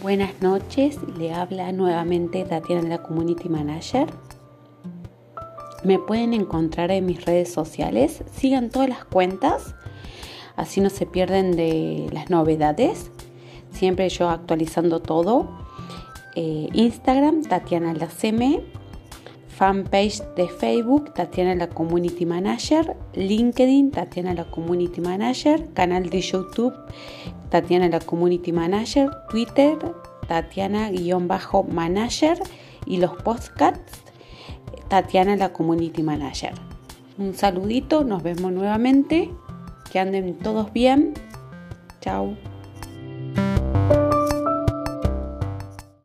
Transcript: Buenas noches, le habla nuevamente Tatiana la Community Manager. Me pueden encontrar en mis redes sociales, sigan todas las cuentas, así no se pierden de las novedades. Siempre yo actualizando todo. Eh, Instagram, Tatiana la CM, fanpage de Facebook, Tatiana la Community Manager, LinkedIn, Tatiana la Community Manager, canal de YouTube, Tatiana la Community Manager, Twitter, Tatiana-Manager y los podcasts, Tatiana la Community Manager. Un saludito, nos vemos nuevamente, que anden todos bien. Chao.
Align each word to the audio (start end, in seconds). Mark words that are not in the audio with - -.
Buenas 0.00 0.40
noches, 0.40 0.96
le 1.18 1.34
habla 1.34 1.72
nuevamente 1.72 2.44
Tatiana 2.44 2.88
la 2.88 3.02
Community 3.02 3.48
Manager. 3.48 4.06
Me 5.82 5.98
pueden 5.98 6.34
encontrar 6.34 6.92
en 6.92 7.04
mis 7.04 7.24
redes 7.24 7.52
sociales, 7.52 8.22
sigan 8.32 8.70
todas 8.70 8.88
las 8.88 9.04
cuentas, 9.04 9.74
así 10.54 10.80
no 10.80 10.88
se 10.88 11.04
pierden 11.04 11.56
de 11.56 12.08
las 12.12 12.30
novedades. 12.30 13.10
Siempre 13.72 14.08
yo 14.08 14.28
actualizando 14.28 15.00
todo. 15.00 15.48
Eh, 16.36 16.68
Instagram, 16.74 17.42
Tatiana 17.42 17.92
la 17.92 18.08
CM, 18.08 18.62
fanpage 19.48 20.22
de 20.36 20.46
Facebook, 20.46 21.12
Tatiana 21.12 21.56
la 21.56 21.68
Community 21.68 22.24
Manager, 22.24 22.96
LinkedIn, 23.14 23.90
Tatiana 23.90 24.32
la 24.32 24.44
Community 24.44 25.00
Manager, 25.00 25.72
canal 25.74 26.08
de 26.08 26.20
YouTube, 26.20 26.72
Tatiana 27.50 27.88
la 27.88 28.00
Community 28.00 28.52
Manager, 28.52 29.10
Twitter, 29.30 29.78
Tatiana-Manager 30.26 32.38
y 32.86 32.96
los 32.98 33.12
podcasts, 33.22 34.02
Tatiana 34.88 35.36
la 35.36 35.52
Community 35.52 36.02
Manager. 36.02 36.54
Un 37.18 37.34
saludito, 37.34 38.04
nos 38.04 38.22
vemos 38.22 38.52
nuevamente, 38.52 39.30
que 39.90 39.98
anden 39.98 40.38
todos 40.38 40.72
bien. 40.72 41.14
Chao. 42.00 42.36